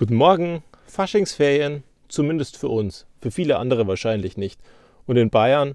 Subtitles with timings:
[0.00, 4.58] Guten Morgen, Faschingsferien, zumindest für uns, für viele andere wahrscheinlich nicht.
[5.04, 5.74] Und in Bayern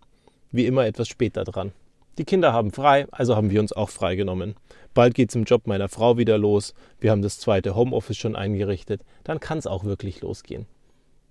[0.52, 1.74] wie immer etwas später dran.
[2.18, 4.56] Die Kinder haben frei, also haben wir uns auch frei genommen.
[4.96, 6.74] Bald geht es im Job meiner Frau wieder los.
[7.00, 9.04] Wir haben das zweite Homeoffice schon eingerichtet.
[9.24, 10.66] Dann kann es auch wirklich losgehen.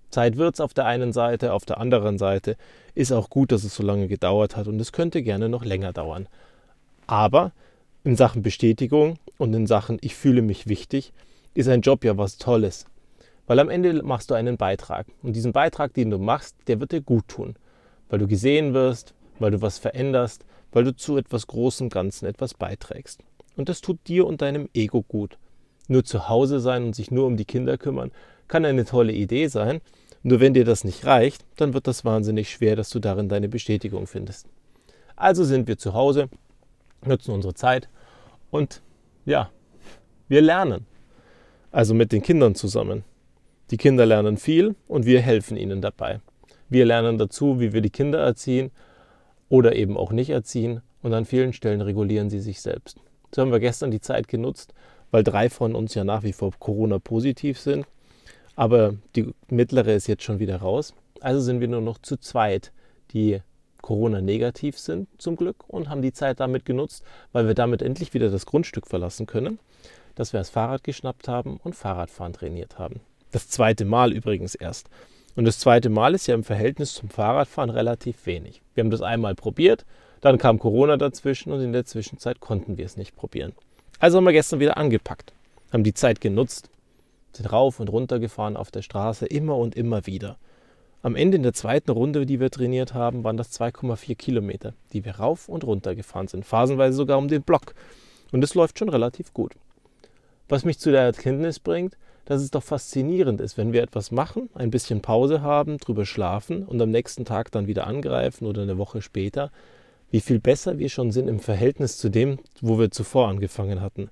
[0.09, 2.55] Zeit wird es auf der einen Seite, auf der anderen Seite
[2.93, 5.91] ist auch gut, dass es so lange gedauert hat und es könnte gerne noch länger
[5.91, 6.29] dauern.
[7.07, 7.51] Aber
[8.05, 11.11] in Sachen Bestätigung und in Sachen ich fühle mich wichtig
[11.55, 12.85] ist ein Job ja was Tolles.
[13.47, 15.07] Weil am Ende machst du einen Beitrag.
[15.23, 17.55] Und diesen Beitrag, den du machst, der wird dir gut tun.
[18.09, 22.53] Weil du gesehen wirst, weil du was veränderst, weil du zu etwas Großem Ganzen etwas
[22.53, 23.23] beiträgst.
[23.55, 25.37] Und das tut dir und deinem Ego gut.
[25.87, 28.11] Nur zu Hause sein und sich nur um die Kinder kümmern,
[28.47, 29.81] kann eine tolle Idee sein.
[30.23, 33.47] Nur wenn dir das nicht reicht, dann wird das wahnsinnig schwer, dass du darin deine
[33.47, 34.47] Bestätigung findest.
[35.15, 36.29] Also sind wir zu Hause,
[37.05, 37.87] nutzen unsere Zeit
[38.49, 38.81] und
[39.25, 39.51] ja,
[40.27, 40.87] wir lernen
[41.75, 43.03] also mit den Kindern zusammen.
[43.69, 46.21] Die Kinder lernen viel und wir helfen ihnen dabei.
[46.69, 48.71] Wir lernen dazu, wie wir die Kinder erziehen
[49.49, 52.97] oder eben auch nicht erziehen und an vielen Stellen regulieren sie sich selbst.
[53.33, 54.73] So haben wir gestern die Zeit genutzt,
[55.11, 57.85] weil drei von uns ja nach wie vor Corona-positiv sind,
[58.55, 60.93] aber die mittlere ist jetzt schon wieder raus.
[61.19, 62.71] Also sind wir nur noch zu zweit,
[63.11, 63.41] die
[63.81, 67.03] Corona-negativ sind zum Glück und haben die Zeit damit genutzt,
[67.33, 69.59] weil wir damit endlich wieder das Grundstück verlassen können
[70.15, 73.01] dass wir das Fahrrad geschnappt haben und Fahrradfahren trainiert haben.
[73.31, 74.89] Das zweite Mal übrigens erst.
[75.35, 78.61] Und das zweite Mal ist ja im Verhältnis zum Fahrradfahren relativ wenig.
[78.73, 79.85] Wir haben das einmal probiert,
[80.21, 83.53] dann kam Corona dazwischen und in der Zwischenzeit konnten wir es nicht probieren.
[83.99, 85.33] Also haben wir gestern wieder angepackt,
[85.71, 86.69] haben die Zeit genutzt,
[87.33, 90.37] sind rauf und runter gefahren auf der Straße, immer und immer wieder.
[91.01, 95.05] Am Ende in der zweiten Runde, die wir trainiert haben, waren das 2,4 Kilometer, die
[95.05, 97.75] wir rauf und runter gefahren sind, phasenweise sogar um den Block.
[98.31, 99.53] Und es läuft schon relativ gut.
[100.47, 104.49] Was mich zu der Erkenntnis bringt, dass es doch faszinierend ist, wenn wir etwas machen,
[104.53, 108.77] ein bisschen Pause haben, drüber schlafen und am nächsten Tag dann wieder angreifen oder eine
[108.77, 109.51] Woche später,
[110.11, 114.09] wie viel besser wir schon sind im Verhältnis zu dem, wo wir zuvor angefangen hatten.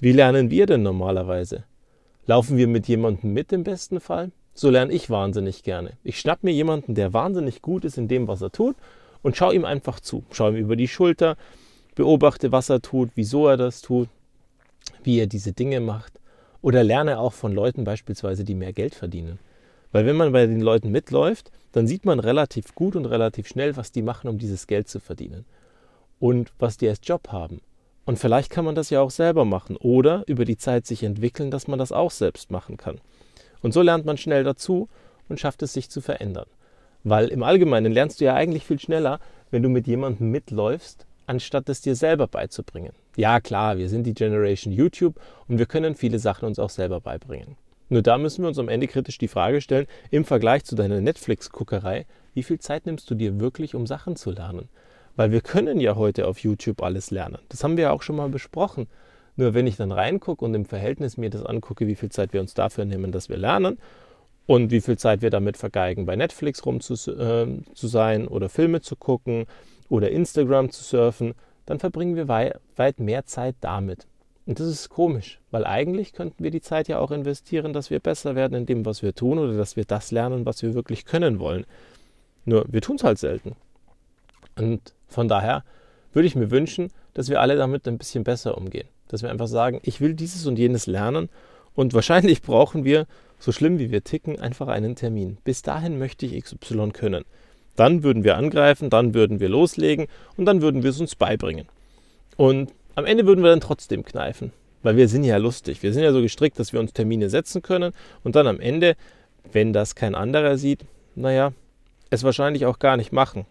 [0.00, 1.64] Wie lernen wir denn normalerweise?
[2.26, 4.32] Laufen wir mit jemandem mit im besten Fall?
[4.54, 5.92] So lerne ich wahnsinnig gerne.
[6.04, 8.76] Ich schnapp mir jemanden, der wahnsinnig gut ist in dem, was er tut,
[9.22, 10.24] und schaue ihm einfach zu.
[10.32, 11.36] Schaue ihm über die Schulter,
[11.94, 14.08] beobachte, was er tut, wieso er das tut,
[15.04, 16.18] wie er diese Dinge macht.
[16.60, 19.38] Oder lerne auch von Leuten beispielsweise, die mehr Geld verdienen.
[19.90, 23.76] Weil wenn man bei den Leuten mitläuft, dann sieht man relativ gut und relativ schnell,
[23.76, 25.44] was die machen, um dieses Geld zu verdienen.
[26.18, 27.60] Und was die als Job haben.
[28.04, 31.50] Und vielleicht kann man das ja auch selber machen oder über die Zeit sich entwickeln,
[31.50, 33.00] dass man das auch selbst machen kann.
[33.60, 34.88] Und so lernt man schnell dazu
[35.28, 36.46] und schafft es sich zu verändern.
[37.04, 39.20] Weil im Allgemeinen lernst du ja eigentlich viel schneller,
[39.50, 42.92] wenn du mit jemandem mitläufst, anstatt es dir selber beizubringen.
[43.16, 47.00] Ja, klar, wir sind die Generation YouTube und wir können viele Sachen uns auch selber
[47.00, 47.56] beibringen.
[47.90, 51.02] Nur da müssen wir uns am Ende kritisch die Frage stellen, im Vergleich zu deiner
[51.02, 54.70] Netflix-Guckerei, wie viel Zeit nimmst du dir wirklich, um Sachen zu lernen?
[55.14, 57.36] Weil wir können ja heute auf YouTube alles lernen.
[57.50, 58.86] Das haben wir ja auch schon mal besprochen.
[59.36, 62.40] Nur wenn ich dann reingucke und im Verhältnis mir das angucke, wie viel Zeit wir
[62.40, 63.78] uns dafür nehmen, dass wir lernen
[64.46, 68.48] und wie viel Zeit wir damit vergeigen, bei Netflix rum zu, äh, zu sein oder
[68.48, 69.44] Filme zu gucken
[69.90, 71.34] oder Instagram zu surfen,
[71.66, 74.06] dann verbringen wir wei weit mehr Zeit damit.
[74.44, 78.00] Und das ist komisch, weil eigentlich könnten wir die Zeit ja auch investieren, dass wir
[78.00, 81.04] besser werden in dem, was wir tun oder dass wir das lernen, was wir wirklich
[81.04, 81.64] können wollen.
[82.44, 83.54] Nur wir tun es halt selten.
[84.56, 85.64] Und von daher
[86.12, 88.88] würde ich mir wünschen, dass wir alle damit ein bisschen besser umgehen.
[89.08, 91.28] Dass wir einfach sagen, ich will dieses und jenes lernen
[91.74, 93.06] und wahrscheinlich brauchen wir,
[93.38, 95.38] so schlimm wie wir ticken, einfach einen Termin.
[95.42, 97.24] Bis dahin möchte ich XY können.
[97.76, 100.06] Dann würden wir angreifen, dann würden wir loslegen
[100.36, 101.66] und dann würden wir es uns beibringen.
[102.36, 104.52] Und am Ende würden wir dann trotzdem kneifen,
[104.82, 105.82] weil wir sind ja lustig.
[105.82, 107.92] Wir sind ja so gestrickt, dass wir uns Termine setzen können
[108.24, 108.96] und dann am Ende,
[109.50, 110.84] wenn das kein anderer sieht,
[111.14, 111.52] naja,
[112.10, 113.46] es wahrscheinlich auch gar nicht machen.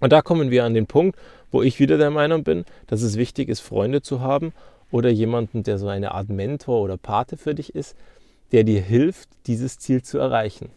[0.00, 1.18] Und da kommen wir an den Punkt,
[1.50, 4.52] wo ich wieder der Meinung bin, dass es wichtig ist, Freunde zu haben
[4.90, 7.96] oder jemanden, der so eine Art Mentor oder Pate für dich ist,
[8.52, 10.70] der dir hilft, dieses Ziel zu erreichen.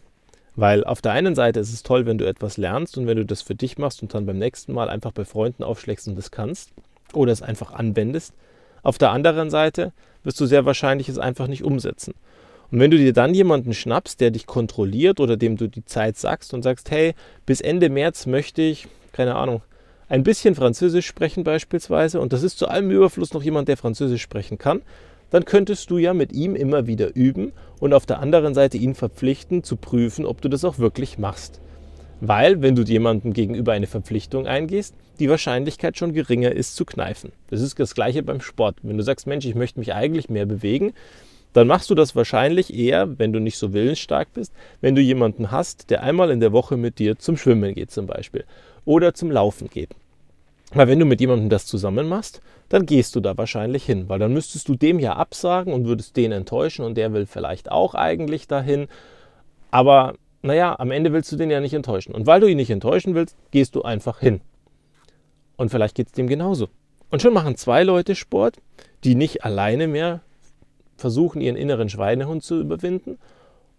[0.56, 3.24] Weil auf der einen Seite ist es toll, wenn du etwas lernst und wenn du
[3.24, 6.30] das für dich machst und dann beim nächsten Mal einfach bei Freunden aufschlägst und das
[6.30, 6.70] kannst
[7.12, 8.34] oder es einfach anwendest.
[8.82, 9.92] Auf der anderen Seite
[10.22, 12.14] wirst du sehr wahrscheinlich es einfach nicht umsetzen.
[12.70, 16.16] Und wenn du dir dann jemanden schnappst, der dich kontrolliert oder dem du die Zeit
[16.16, 17.14] sagst und sagst, hey,
[17.46, 19.62] bis Ende März möchte ich, keine Ahnung,
[20.08, 24.22] ein bisschen Französisch sprechen beispielsweise und das ist zu allem Überfluss noch jemand, der Französisch
[24.22, 24.82] sprechen kann,
[25.34, 27.50] dann könntest du ja mit ihm immer wieder üben
[27.80, 31.60] und auf der anderen Seite ihn verpflichten zu prüfen, ob du das auch wirklich machst.
[32.20, 37.32] Weil, wenn du jemandem gegenüber eine Verpflichtung eingehst, die Wahrscheinlichkeit schon geringer ist zu kneifen.
[37.50, 38.76] Das ist das gleiche beim Sport.
[38.84, 40.92] Wenn du sagst, Mensch, ich möchte mich eigentlich mehr bewegen,
[41.52, 44.52] dann machst du das wahrscheinlich eher, wenn du nicht so willensstark bist,
[44.82, 48.06] wenn du jemanden hast, der einmal in der Woche mit dir zum Schwimmen geht zum
[48.06, 48.44] Beispiel
[48.84, 49.96] oder zum Laufen geht.
[50.74, 54.18] Weil wenn du mit jemandem das zusammen machst, dann gehst du da wahrscheinlich hin, weil
[54.18, 57.94] dann müsstest du dem ja absagen und würdest den enttäuschen und der will vielleicht auch
[57.94, 58.88] eigentlich dahin.
[59.70, 62.14] Aber naja, am Ende willst du den ja nicht enttäuschen.
[62.14, 64.40] Und weil du ihn nicht enttäuschen willst, gehst du einfach hin.
[65.56, 66.68] Und vielleicht geht es dem genauso.
[67.10, 68.58] Und schon machen zwei Leute Sport,
[69.04, 70.20] die nicht alleine mehr
[70.96, 73.18] versuchen, ihren inneren Schweinehund zu überwinden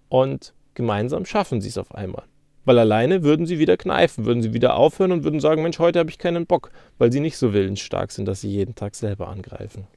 [0.10, 2.24] und gemeinsam schaffen sie es auf einmal.
[2.66, 6.00] Weil alleine würden sie wieder kneifen, würden sie wieder aufhören und würden sagen, Mensch, heute
[6.00, 9.28] habe ich keinen Bock, weil sie nicht so willensstark sind, dass sie jeden Tag selber
[9.28, 9.88] angreifen.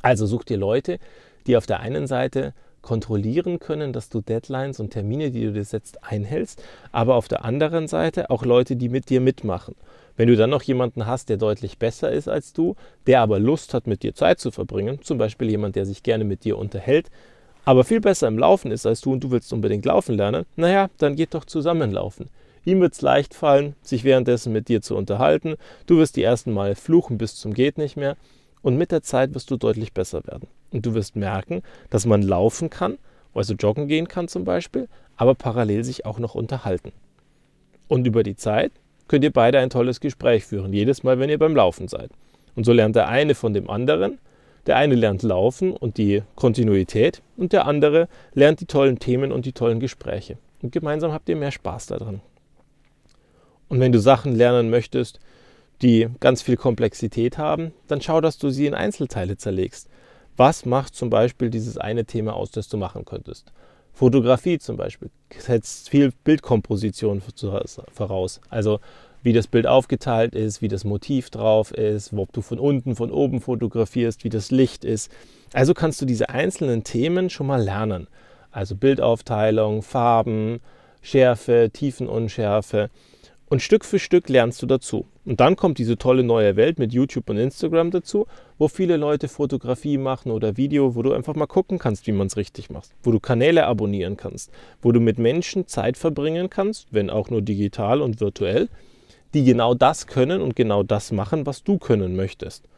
[0.00, 0.98] Also such dir Leute,
[1.46, 5.64] die auf der einen Seite kontrollieren können, dass du Deadlines und Termine, die du dir
[5.64, 9.76] setzt, einhältst, aber auf der anderen Seite auch Leute, die mit dir mitmachen.
[10.16, 12.74] Wenn du dann noch jemanden hast, der deutlich besser ist als du,
[13.06, 16.24] der aber Lust hat, mit dir Zeit zu verbringen, zum Beispiel jemand, der sich gerne
[16.24, 17.08] mit dir unterhält,
[17.64, 20.90] aber viel besser im Laufen ist als du und du willst unbedingt laufen lernen, naja,
[20.98, 22.28] dann geht doch zusammen laufen.
[22.64, 25.56] Ihm wird es leicht fallen, sich währenddessen mit dir zu unterhalten.
[25.86, 28.16] Du wirst die ersten Mal fluchen bis zum geht nicht mehr.
[28.62, 30.48] Und mit der Zeit wirst du deutlich besser werden.
[30.70, 32.98] Und du wirst merken, dass man laufen kann,
[33.34, 36.92] also joggen gehen kann zum Beispiel, aber parallel sich auch noch unterhalten.
[37.88, 38.72] Und über die Zeit
[39.08, 42.10] könnt ihr beide ein tolles Gespräch führen, jedes Mal, wenn ihr beim Laufen seid.
[42.54, 44.18] Und so lernt der eine von dem anderen.
[44.66, 49.44] Der eine lernt Laufen und die Kontinuität und der andere lernt die tollen Themen und
[49.44, 50.38] die tollen Gespräche.
[50.62, 52.20] Und gemeinsam habt ihr mehr Spaß daran.
[53.68, 55.18] Und wenn du Sachen lernen möchtest,
[55.82, 59.88] die ganz viel Komplexität haben, dann schau, dass du sie in Einzelteile zerlegst.
[60.36, 63.52] Was macht zum Beispiel dieses eine Thema aus, das du machen könntest?
[63.92, 67.22] Fotografie zum Beispiel setzt viel Bildkomposition
[67.92, 68.40] voraus.
[68.48, 68.80] Also
[69.22, 73.10] wie das Bild aufgeteilt ist, wie das Motiv drauf ist, ob du von unten, von
[73.10, 75.10] oben fotografierst, wie das Licht ist.
[75.52, 78.08] Also kannst du diese einzelnen Themen schon mal lernen.
[78.50, 80.60] Also Bildaufteilung, Farben,
[81.00, 82.90] Schärfe, Tiefenunschärfe.
[83.48, 85.06] Und Stück für Stück lernst du dazu.
[85.24, 88.26] Und dann kommt diese tolle neue Welt mit YouTube und Instagram dazu,
[88.58, 92.28] wo viele Leute Fotografie machen oder Video, wo du einfach mal gucken kannst, wie man
[92.28, 96.88] es richtig macht, wo du Kanäle abonnieren kannst, wo du mit Menschen Zeit verbringen kannst,
[96.92, 98.68] wenn auch nur digital und virtuell,
[99.34, 102.68] die genau das können und genau das machen, was du können möchtest.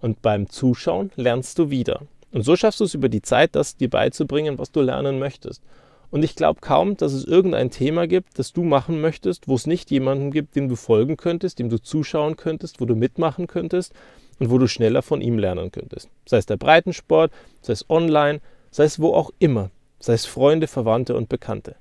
[0.00, 2.02] Und beim Zuschauen lernst du wieder.
[2.32, 5.62] Und so schaffst du es über die Zeit, das dir beizubringen, was du lernen möchtest.
[6.10, 9.66] Und ich glaube kaum, dass es irgendein Thema gibt, das du machen möchtest, wo es
[9.66, 13.92] nicht jemanden gibt, dem du folgen könntest, dem du zuschauen könntest, wo du mitmachen könntest
[14.38, 16.08] und wo du schneller von ihm lernen könntest.
[16.26, 17.32] Sei es der Breitensport,
[17.62, 18.40] sei es online,
[18.70, 21.76] sei es wo auch immer, sei es Freunde, Verwandte und Bekannte.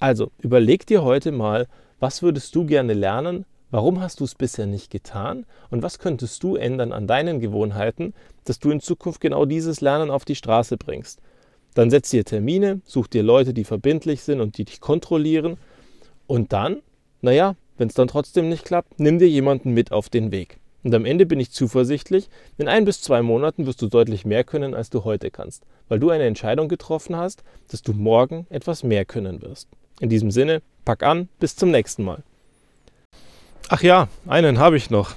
[0.00, 1.68] Also überleg dir heute mal,
[2.00, 6.42] was würdest du gerne lernen, warum hast du es bisher nicht getan und was könntest
[6.42, 8.14] du ändern an deinen Gewohnheiten,
[8.44, 11.20] dass du in Zukunft genau dieses Lernen auf die Straße bringst.
[11.74, 15.56] Dann setz dir Termine, such dir Leute, die verbindlich sind und die dich kontrollieren.
[16.26, 16.82] Und dann,
[17.20, 20.58] naja, wenn es dann trotzdem nicht klappt, nimm dir jemanden mit auf den Weg.
[20.82, 24.44] Und am Ende bin ich zuversichtlich, in ein bis zwei Monaten wirst du deutlich mehr
[24.44, 28.82] können, als du heute kannst, weil du eine Entscheidung getroffen hast, dass du morgen etwas
[28.82, 29.68] mehr können wirst.
[30.00, 32.22] In diesem Sinne, pack an, bis zum nächsten Mal.
[33.72, 35.14] Ach ja, einen habe ich noch.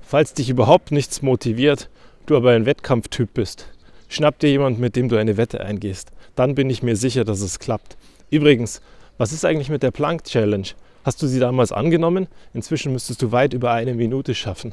[0.00, 1.90] Falls dich überhaupt nichts motiviert,
[2.24, 3.66] du aber ein Wettkampftyp bist,
[4.08, 6.10] Schnapp dir jemand, mit dem du eine Wette eingehst.
[6.34, 7.98] Dann bin ich mir sicher, dass es klappt.
[8.30, 8.80] Übrigens,
[9.18, 10.68] was ist eigentlich mit der Plank Challenge?
[11.04, 12.28] Hast du sie damals angenommen?
[12.54, 14.72] Inzwischen müsstest du weit über eine Minute schaffen.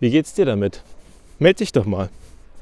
[0.00, 0.82] Wie geht's dir damit?
[1.38, 2.10] Meld dich doch mal.